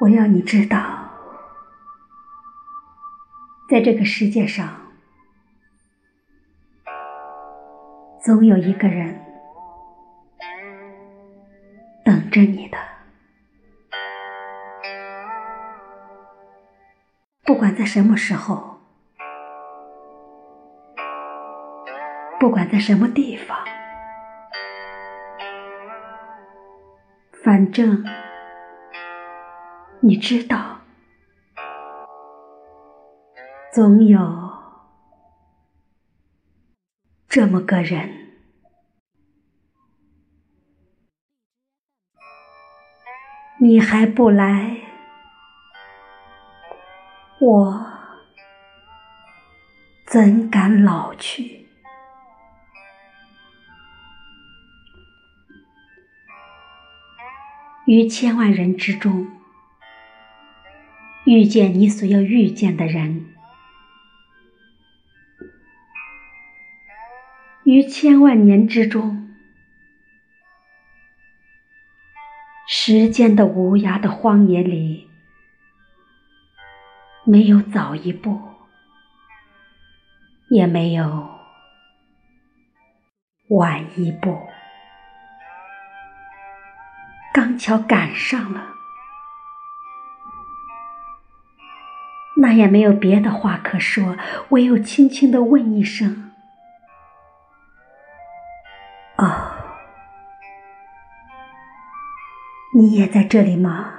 [0.00, 1.10] 我要你知道，
[3.68, 4.80] 在这个世界上，
[8.24, 9.20] 总有一个人
[12.04, 12.78] 等着你的。
[17.44, 18.78] 不管在什么时候，
[22.38, 23.58] 不管在什么地方，
[27.42, 28.04] 反正。
[30.00, 30.80] 你知道，
[33.72, 34.52] 总有
[37.28, 38.08] 这么个人，
[43.60, 44.76] 你还不来，
[47.40, 47.86] 我
[50.06, 51.66] 怎敢老去？
[57.86, 59.37] 于千万人之中。
[61.28, 63.26] 遇见你所要遇见的人，
[67.64, 69.28] 于千万年之中，
[72.66, 75.10] 时间的无涯的荒野里，
[77.26, 78.40] 没有早一步，
[80.48, 81.28] 也没有
[83.50, 84.48] 晚一步，
[87.34, 88.77] 刚巧赶上了。
[92.40, 94.16] 那也没有别的话可说，
[94.50, 96.30] 唯有轻轻的问一声
[99.18, 99.56] ：“哦，
[102.74, 103.94] 你也在这里吗？”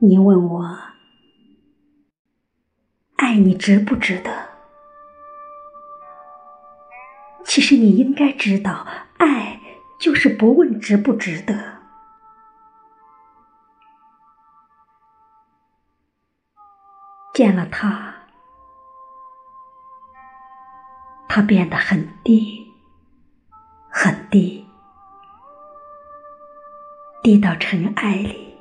[0.00, 0.78] 你问我
[3.16, 4.48] 爱你值不值得？
[7.44, 8.84] 其实你应该知道，
[9.18, 9.53] 爱。
[10.04, 11.78] 就是不问值不值得。
[17.32, 18.14] 见了他，
[21.26, 22.70] 他变得很低，
[23.88, 24.68] 很低，
[27.22, 28.58] 低到尘埃里，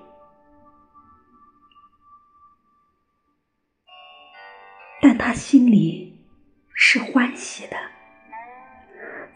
[5.01, 6.12] 但他心里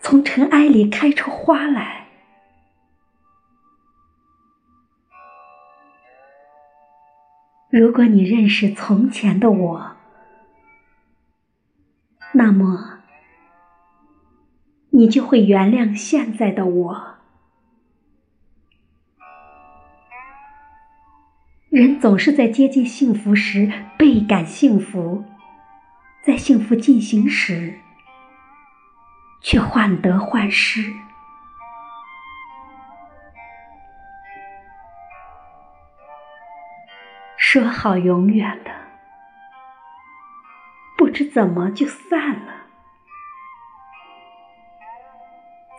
[0.09, 2.07] 从尘埃里开出花来。
[7.69, 9.97] 如果你认识从前的我，
[12.31, 12.99] 那么
[14.91, 17.17] 你就会原谅现在的我。
[21.67, 25.25] 人总是在接近幸福时倍感幸福，
[26.23, 27.81] 在幸福进行时。
[29.39, 30.93] 却患得患失，
[37.37, 38.71] 说好永远的，
[40.97, 42.53] 不知怎么就散了。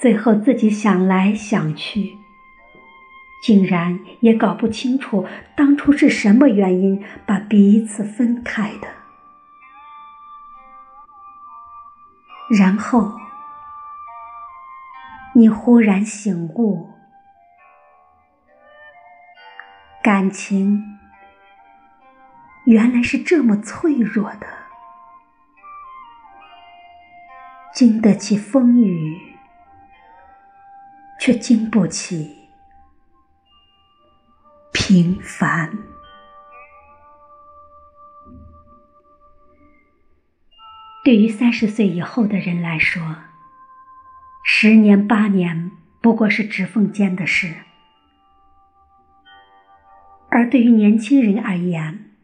[0.00, 2.16] 最后自己想来想去，
[3.42, 5.26] 竟然也搞不清楚
[5.56, 8.88] 当初是什么原因把彼此分开的，
[12.56, 13.27] 然后。
[15.38, 16.90] 你忽然醒悟，
[20.02, 20.98] 感情
[22.64, 24.48] 原来是这么脆弱的，
[27.72, 29.36] 经得起风雨，
[31.20, 32.48] 却经不起
[34.72, 35.70] 平凡。
[41.04, 43.27] 对于三十岁以后的人来说，
[44.50, 47.54] 十年八年不过是指缝间的事，
[50.30, 52.16] 而对于年轻人而言，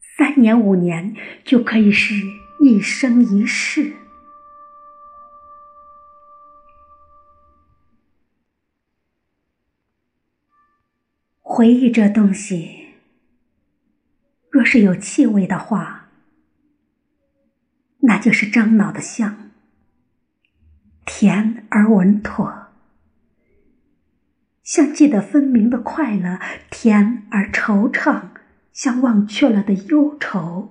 [0.00, 1.14] 三年五年
[1.44, 2.14] 就可以是
[2.60, 3.92] 一生一世。
[11.42, 12.94] 回忆这东西，
[14.50, 16.08] 若是有气味的话，
[18.00, 19.43] 那就是樟脑的香。
[21.06, 22.68] 甜而稳妥，
[24.62, 26.38] 像记得分明的快乐；
[26.70, 28.30] 甜而惆怅，
[28.72, 30.70] 像忘却了的忧愁。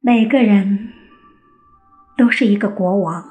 [0.00, 0.92] 每个人
[2.16, 3.30] 都是一个国王，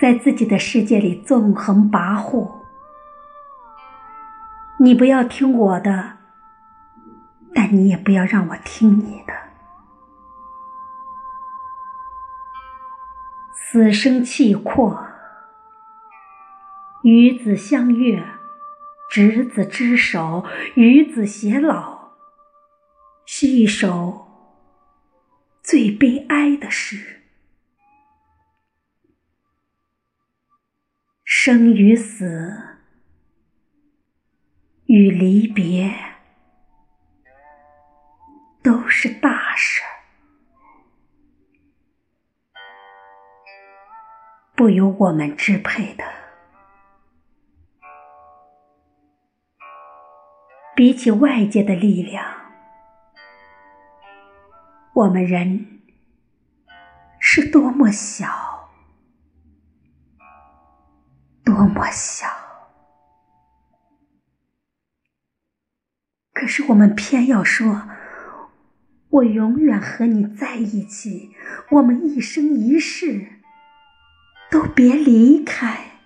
[0.00, 2.57] 在自己的世界里纵横跋扈。
[4.80, 6.18] 你不要听我的，
[7.52, 9.34] 但你也不要让我听你的。
[13.52, 15.08] 死生契阔，
[17.02, 18.24] 与子相悦，
[19.10, 22.12] 执子之手，与子偕老，
[23.26, 24.28] 是一首
[25.62, 27.16] 最悲哀的诗。
[31.24, 32.77] 生与死，
[34.88, 35.94] 与离别，
[38.62, 39.82] 都是大事。
[44.56, 46.04] 不由我们支配的。
[50.74, 52.24] 比起外界的力量，
[54.94, 55.82] 我们人
[57.20, 58.70] 是多么小，
[61.44, 62.37] 多么小。
[66.38, 67.88] 可是我们偏要说
[69.10, 71.34] ：“我永远和你在一起，
[71.70, 73.40] 我们一生一世。”
[74.48, 75.98] 都别离开，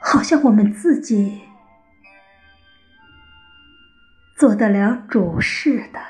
[0.00, 1.42] 好像我们自己
[4.36, 6.00] 做得了主似的。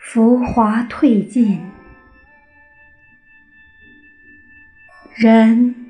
[0.00, 1.70] 浮华褪尽，
[5.16, 5.84] 人。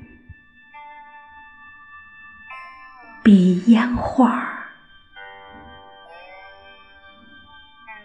[3.25, 4.39] 比烟花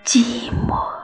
[0.02, 1.00] 寂寞。